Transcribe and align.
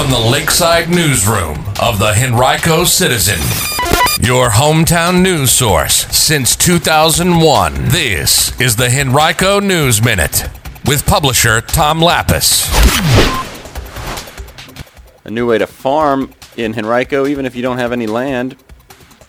from 0.00 0.10
the 0.10 0.30
Lakeside 0.30 0.88
Newsroom 0.88 1.58
of 1.78 1.98
the 1.98 2.14
Henrico 2.16 2.84
Citizen, 2.84 3.38
your 4.26 4.48
hometown 4.48 5.20
news 5.20 5.50
source 5.50 6.06
since 6.06 6.56
2001. 6.56 7.74
This 7.88 8.58
is 8.58 8.76
the 8.76 8.88
Henrico 8.88 9.60
News 9.60 10.02
Minute 10.02 10.48
with 10.86 11.04
publisher 11.04 11.60
Tom 11.60 12.00
Lappas. 12.00 12.66
A 15.26 15.30
new 15.30 15.46
way 15.46 15.58
to 15.58 15.66
farm 15.66 16.32
in 16.56 16.72
Henrico, 16.72 17.26
even 17.26 17.44
if 17.44 17.54
you 17.54 17.60
don't 17.60 17.76
have 17.76 17.92
any 17.92 18.06
land. 18.06 18.56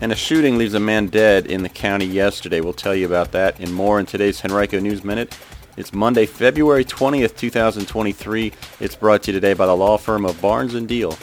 And 0.00 0.12
a 0.12 0.16
shooting 0.16 0.58
leaves 0.58 0.74
a 0.74 0.80
man 0.80 1.08
dead 1.08 1.46
in 1.46 1.64
the 1.64 1.68
county 1.68 2.06
yesterday. 2.06 2.60
We'll 2.60 2.72
tell 2.72 2.94
you 2.94 3.06
about 3.06 3.32
that 3.32 3.58
and 3.58 3.74
more 3.74 3.98
in 3.98 4.06
today's 4.06 4.44
Henrico 4.44 4.78
News 4.78 5.02
Minute. 5.02 5.36
It's 5.74 5.94
Monday, 5.94 6.26
February 6.26 6.84
20th, 6.84 7.34
2023. 7.34 8.52
It's 8.78 8.94
brought 8.94 9.22
to 9.22 9.30
you 9.30 9.40
today 9.40 9.54
by 9.54 9.64
the 9.64 9.74
law 9.74 9.96
firm 9.96 10.26
of 10.26 10.38
Barnes 10.38 10.78
& 10.80 10.86
Deal. 10.86 11.16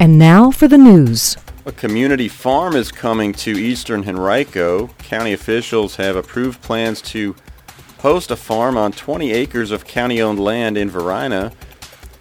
And 0.00 0.18
now 0.18 0.50
for 0.50 0.66
the 0.66 0.76
news. 0.76 1.36
A 1.66 1.72
community 1.72 2.26
farm 2.26 2.74
is 2.74 2.90
coming 2.90 3.32
to 3.34 3.52
eastern 3.52 4.08
Henrico. 4.08 4.88
County 4.98 5.32
officials 5.32 5.94
have 5.96 6.16
approved 6.16 6.60
plans 6.62 7.00
to 7.02 7.36
host 8.00 8.32
a 8.32 8.36
farm 8.36 8.76
on 8.76 8.90
20 8.90 9.30
acres 9.30 9.70
of 9.70 9.84
county-owned 9.84 10.40
land 10.40 10.76
in 10.76 10.90
Varina. 10.90 11.52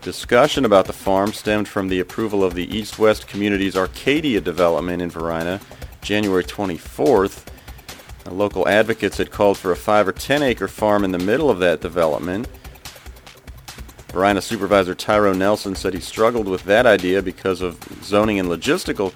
Discussion 0.04 0.66
about 0.66 0.86
the 0.86 0.94
farm 0.94 1.34
stemmed 1.34 1.68
from 1.68 1.88
the 1.88 2.00
approval 2.00 2.44
of 2.44 2.54
the 2.54 2.78
East-West 2.78 3.28
Communities 3.28 3.76
Arcadia 3.76 4.40
development 4.40 5.02
in 5.02 5.10
Varina 5.10 5.60
January 6.04 6.44
24th. 6.44 7.48
Local 8.30 8.68
advocates 8.68 9.18
had 9.18 9.32
called 9.32 9.58
for 9.58 9.72
a 9.72 9.76
5 9.76 10.08
or 10.08 10.12
10 10.12 10.44
acre 10.44 10.68
farm 10.68 11.04
in 11.04 11.12
the 11.12 11.20
middle 11.20 11.50
of 11.50 11.60
that 11.60 11.82
development. 11.82 12.48
Varina 14.12 14.42
Supervisor 14.42 14.94
Tyro 14.94 15.34
Nelson 15.34 15.76
said 15.76 15.94
he 15.94 16.00
struggled 16.00 16.48
with 16.48 16.64
that 16.64 16.86
idea 16.86 17.22
because 17.22 17.62
of 17.62 17.82
zoning 18.04 18.40
and 18.40 18.50
logistical 18.50 19.14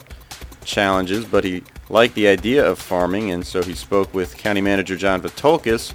challenges, 0.64 1.26
but 1.26 1.44
he 1.44 1.64
liked 1.90 2.16
the 2.16 2.28
idea 2.28 2.66
of 2.66 2.80
farming, 2.80 3.32
and 3.32 3.46
so 3.46 3.62
he 3.62 3.74
spoke 3.74 4.14
with 4.14 4.38
County 4.38 4.62
Manager 4.62 4.96
John 4.96 5.22
Vithoulkas. 5.22 5.94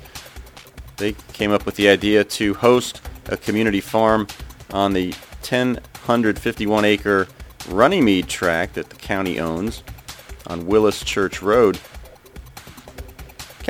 They 0.98 1.12
came 1.32 1.50
up 1.50 1.66
with 1.66 1.76
the 1.76 1.88
idea 1.88 2.24
to 2.24 2.54
host 2.54 3.00
a 3.26 3.36
community 3.36 3.80
farm 3.80 4.26
on 4.70 4.92
the 4.92 5.12
1,051 5.42 6.84
acre 6.84 7.26
Runnymede 7.68 8.28
tract 8.28 8.74
that 8.74 8.90
the 8.90 8.96
county 8.96 9.40
owns 9.40 9.82
on 10.46 10.66
Willis 10.66 11.02
Church 11.02 11.42
Road. 11.42 11.78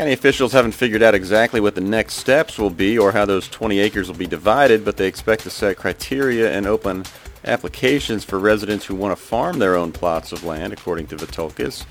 County 0.00 0.14
officials 0.14 0.52
haven't 0.52 0.72
figured 0.72 1.02
out 1.02 1.14
exactly 1.14 1.60
what 1.60 1.74
the 1.74 1.80
next 1.82 2.14
steps 2.14 2.56
will 2.56 2.70
be 2.70 2.96
or 2.96 3.12
how 3.12 3.26
those 3.26 3.46
20 3.48 3.78
acres 3.80 4.08
will 4.08 4.16
be 4.16 4.26
divided, 4.26 4.82
but 4.82 4.96
they 4.96 5.06
expect 5.06 5.42
to 5.42 5.50
set 5.50 5.76
criteria 5.76 6.50
and 6.50 6.66
open 6.66 7.04
applications 7.44 8.24
for 8.24 8.38
residents 8.38 8.86
who 8.86 8.94
want 8.94 9.14
to 9.14 9.22
farm 9.22 9.58
their 9.58 9.76
own 9.76 9.92
plots 9.92 10.32
of 10.32 10.42
land, 10.42 10.72
according 10.72 11.06
to 11.06 11.16
Vithoulkas. 11.16 11.84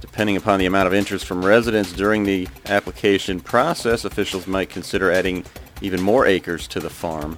Depending 0.00 0.36
upon 0.36 0.60
the 0.60 0.66
amount 0.66 0.86
of 0.86 0.94
interest 0.94 1.24
from 1.24 1.44
residents 1.44 1.92
during 1.92 2.22
the 2.22 2.46
application 2.66 3.40
process, 3.40 4.04
officials 4.04 4.46
might 4.46 4.70
consider 4.70 5.10
adding 5.10 5.44
even 5.82 6.00
more 6.00 6.26
acres 6.26 6.68
to 6.68 6.78
the 6.78 6.88
farm. 6.88 7.36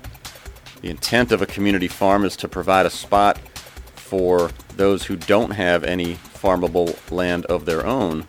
The 0.83 0.91
intent 0.91 1.33
of 1.33 1.41
a 1.41 1.47
community 1.47 1.89
farm 1.89 2.27
is 2.27 2.37
to 2.37 2.49
provide 2.49 2.85
a 2.85 2.91
spot 2.91 3.39
for 3.95 4.51
those 4.77 5.05
who 5.05 5.17
don't 5.17 5.53
have 5.53 5.85
any 5.85 6.17
farmable 6.17 6.95
land 7.11 7.47
of 7.47 7.65
their 7.65 7.87
own. 7.87 8.27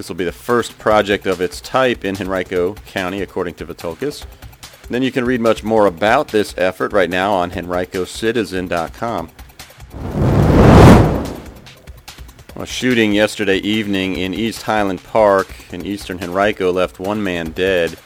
This 0.00 0.08
will 0.08 0.16
be 0.16 0.24
the 0.24 0.32
first 0.32 0.78
project 0.78 1.26
of 1.26 1.42
its 1.42 1.60
type 1.60 2.06
in 2.06 2.16
Henrico 2.16 2.72
County, 2.86 3.20
according 3.20 3.52
to 3.56 3.66
Vithoulkas. 3.66 4.24
Then 4.88 5.02
you 5.02 5.12
can 5.12 5.26
read 5.26 5.42
much 5.42 5.62
more 5.62 5.84
about 5.84 6.28
this 6.28 6.54
effort 6.56 6.94
right 6.94 7.10
now 7.10 7.34
on 7.34 7.50
henricocitizen.com. 7.50 9.30
A 12.56 12.64
shooting 12.64 13.12
yesterday 13.12 13.58
evening 13.58 14.16
in 14.16 14.32
East 14.32 14.62
Highland 14.62 15.04
Park 15.04 15.70
in 15.70 15.84
eastern 15.84 16.18
Henrico 16.18 16.72
left 16.72 16.98
one 16.98 17.22
man 17.22 17.50
dead. 17.50 17.98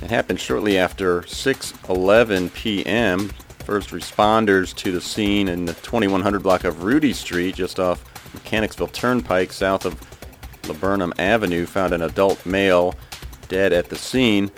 It 0.00 0.10
happened 0.10 0.38
shortly 0.38 0.78
after 0.78 1.22
6:11 1.22 2.54
p.m. 2.54 3.30
First 3.64 3.90
responders 3.90 4.72
to 4.76 4.92
the 4.92 5.00
scene 5.00 5.48
in 5.48 5.64
the 5.64 5.74
2100 5.74 6.44
block 6.44 6.62
of 6.62 6.84
Rudy 6.84 7.12
Street, 7.12 7.56
just 7.56 7.80
off 7.80 8.04
Mechanicsville 8.34 8.86
Turnpike, 8.86 9.52
south 9.52 9.84
of 9.84 10.00
Laburnum 10.68 11.12
Avenue, 11.18 11.66
found 11.66 11.92
an 11.92 12.02
adult 12.02 12.46
male 12.46 12.94
dead 13.48 13.72
at 13.72 13.88
the 13.88 13.96
scene. 13.96 14.50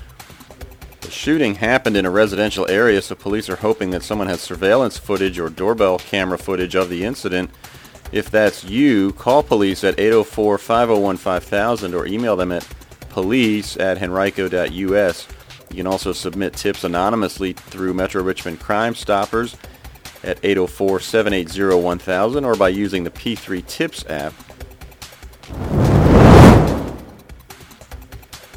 The 1.01 1.11
shooting 1.11 1.55
happened 1.55 1.97
in 1.97 2.05
a 2.05 2.11
residential 2.11 2.69
area, 2.69 3.01
so 3.01 3.15
police 3.15 3.49
are 3.49 3.57
hoping 3.57 3.91
that 3.91 4.03
someone 4.03 4.29
has 4.29 4.41
surveillance 4.41 4.99
footage 4.99 5.39
or 5.39 5.49
doorbell 5.49 5.99
camera 5.99 6.39
footage 6.39 6.75
of 6.75 6.91
the 6.91 7.05
incident. 7.05 7.51
If 8.13 8.31
that's 8.31 8.65
you, 8.65 9.13
call 9.13 9.43
police 9.43 9.85
at 9.85 9.97
804-501-5000 9.97 11.95
or 11.95 12.07
email 12.07 12.37
them 12.37 12.53
at 12.53 12.67
police 13.09 13.77
at 13.77 13.99
henrico.us. 13.99 15.29
You 15.71 15.77
can 15.77 15.87
also 15.87 16.13
submit 16.13 16.55
tips 16.55 16.85
anonymously 16.85 17.53
through 17.53 17.95
Metro 17.95 18.23
Richmond 18.23 18.61
Crime 18.61 18.95
Stoppers 18.95 19.57
at 20.25 20.41
804-780-1000 20.43 22.45
or 22.45 22.57
by 22.57 22.69
using 22.69 23.05
the 23.05 23.11
P3 23.11 23.65
Tips 23.67 24.05
app. 24.09 24.35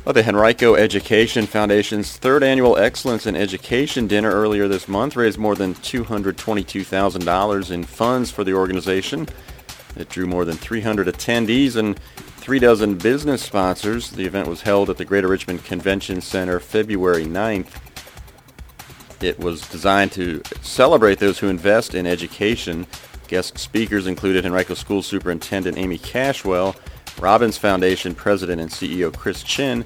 Well, 0.06 0.12
the 0.12 0.28
Henrico 0.28 0.76
Education 0.76 1.46
Foundation's 1.46 2.18
third 2.18 2.44
annual 2.44 2.76
Excellence 2.76 3.26
in 3.26 3.38
Education 3.38 4.06
dinner 4.06 4.32
earlier 4.32 4.68
this 4.68 4.90
month 4.90 5.16
raised 5.16 5.38
more 5.38 5.56
than 5.56 5.76
$222,000 5.76 7.72
in 7.72 7.84
funds 7.86 8.30
for 8.30 8.44
the 8.44 8.54
organization. 8.54 9.30
It 9.96 10.10
drew 10.10 10.28
more 10.28 10.44
than 10.44 10.58
300 10.58 11.08
attendees 11.08 11.78
and 11.78 11.98
three 12.36 12.60
dozen 12.60 12.96
business 12.98 13.44
sponsors. 13.44 14.10
The 14.10 14.26
event 14.26 14.50
was 14.50 14.64
held 14.64 14.90
at 14.90 14.98
the 14.98 15.06
Greater 15.06 15.30
Richmond 15.30 15.64
Convention 15.64 16.20
Center 16.20 16.60
February 16.60 17.24
9th. 17.24 17.72
It 19.22 19.40
was 19.40 19.62
designed 19.70 20.12
to 20.14 20.42
celebrate 20.62 21.20
those 21.20 21.40
who 21.40 21.48
invest 21.48 21.96
in 21.96 22.06
education. 22.06 22.88
Guest 23.30 23.58
speakers 23.58 24.06
included 24.06 24.46
Henrico 24.46 24.74
School 24.74 25.02
Superintendent 25.02 25.78
Amy 25.78 25.98
Cashwell, 25.98 26.76
Robins 27.20 27.58
Foundation 27.58 28.16
President 28.16 28.62
and 28.62 28.70
CEO 28.70 29.16
Chris 29.16 29.44
Chin, 29.44 29.86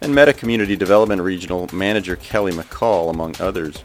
and 0.00 0.14
Meta 0.14 0.32
Community 0.32 0.76
Development 0.76 1.20
Regional 1.20 1.68
Manager 1.72 2.16
Kelly 2.16 2.52
McCall, 2.52 3.10
among 3.10 3.34
others. 3.40 3.82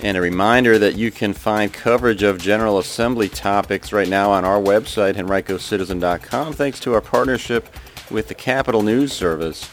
And 0.00 0.18
a 0.18 0.20
reminder 0.20 0.78
that 0.78 0.96
you 0.96 1.10
can 1.10 1.32
find 1.32 1.72
coverage 1.72 2.22
of 2.22 2.38
General 2.38 2.78
Assembly 2.78 3.28
topics 3.28 3.92
right 3.92 4.08
now 4.08 4.30
on 4.30 4.44
our 4.44 4.60
website, 4.60 5.14
henricocitizen.com, 5.14 6.52
thanks 6.52 6.78
to 6.80 6.92
our 6.92 7.00
partnership 7.00 7.74
with 8.10 8.28
the 8.28 8.34
Capital 8.34 8.82
News 8.82 9.12
Service. 9.12 9.70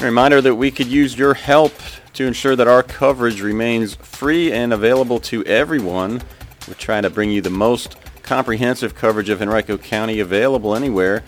A 0.00 0.04
reminder 0.04 0.40
that 0.40 0.54
we 0.54 0.70
could 0.70 0.86
use 0.86 1.18
your 1.18 1.34
help 1.34 1.74
to 2.14 2.26
ensure 2.26 2.54
that 2.54 2.68
our 2.68 2.82
coverage 2.82 3.40
remains 3.40 3.96
free 3.96 4.52
and 4.52 4.72
available 4.72 5.18
to 5.20 5.44
everyone. 5.44 6.22
We're 6.68 6.74
trying 6.74 7.02
to 7.04 7.10
bring 7.10 7.30
you 7.30 7.40
the 7.40 7.50
most 7.50 7.96
comprehensive 8.22 8.94
coverage 8.94 9.28
of 9.28 9.40
Henrico 9.40 9.76
County 9.76 10.20
available 10.20 10.76
anywhere. 10.76 11.24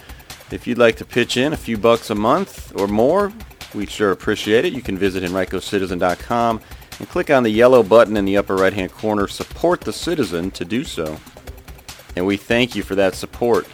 If 0.51 0.67
you'd 0.67 0.79
like 0.79 0.97
to 0.97 1.05
pitch 1.05 1.37
in 1.37 1.53
a 1.53 1.57
few 1.57 1.79
bucks 1.79 2.11
a 2.11 2.15
month 2.15 2.79
or 2.79 2.87
more, 2.87 3.33
we 3.75 3.87
sure 3.87 4.11
appreciate 4.11 4.65
it. 4.65 4.73
You 4.73 4.83
can 4.83 4.99
visit 4.99 5.25
henricocitizen.com 5.25 6.61
and 6.99 7.09
click 7.09 7.31
on 7.31 7.43
the 7.43 7.51
yellow 7.51 7.83
button 7.83 8.17
in 8.17 8.25
the 8.25 8.37
upper 8.37 8.55
right 8.55 8.73
hand 8.73 8.93
corner, 8.93 9.27
Support 9.27 9.81
the 9.81 9.93
Citizen, 9.93 10.51
to 10.53 10.65
do 10.65 10.85
so. 10.85 11.19
And 12.15 12.27
we 12.27 12.37
thank 12.37 12.77
you 12.77 12.83
for 12.83 12.95
that 12.97 13.15
support. 13.15 13.67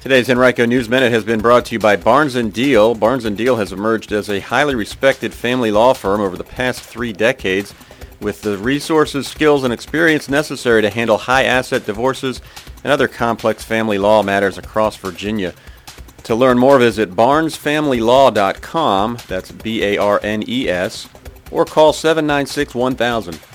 Today's 0.00 0.30
Henrico 0.30 0.64
News 0.64 0.88
Minute 0.88 1.12
has 1.12 1.24
been 1.24 1.40
brought 1.40 1.66
to 1.66 1.74
you 1.74 1.78
by 1.78 1.96
Barnes 1.96 2.34
& 2.42 2.52
Deal. 2.52 2.94
Barnes 2.94 3.28
& 3.30 3.36
Deal 3.36 3.56
has 3.56 3.72
emerged 3.72 4.12
as 4.12 4.28
a 4.30 4.40
highly 4.40 4.74
respected 4.74 5.34
family 5.34 5.70
law 5.70 5.92
firm 5.92 6.20
over 6.20 6.36
the 6.36 6.44
past 6.44 6.80
three 6.80 7.12
decades 7.12 7.74
with 8.22 8.42
the 8.42 8.58
resources, 8.58 9.26
skills, 9.26 9.64
and 9.64 9.72
experience 9.72 10.28
necessary 10.28 10.82
to 10.82 10.90
handle 10.90 11.18
high 11.18 11.42
asset 11.44 11.84
divorces 11.84 12.40
and 12.84 12.92
other 12.92 13.08
complex 13.08 13.64
family 13.64 13.98
law 13.98 14.22
matters 14.22 14.58
across 14.58 14.96
Virginia. 14.96 15.52
To 16.24 16.34
learn 16.34 16.58
more, 16.58 16.78
visit 16.78 17.10
barnesfamilylaw.com, 17.10 19.18
that's 19.26 19.52
B-A-R-N-E-S, 19.52 21.08
or 21.50 21.64
call 21.64 21.92
796-1000. 21.92 23.51